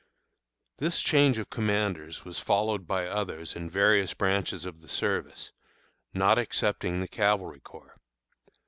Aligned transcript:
This 0.79 0.99
change 0.99 1.37
of 1.37 1.51
commanders 1.51 2.25
was 2.25 2.39
followed 2.39 2.87
by 2.87 3.05
others 3.05 3.55
in 3.55 3.69
various 3.69 4.15
branches 4.15 4.65
of 4.65 4.81
the 4.81 4.87
service, 4.89 5.51
not 6.11 6.39
excepting 6.39 7.01
the 7.01 7.07
Cavalry 7.07 7.59
Corps. 7.59 7.97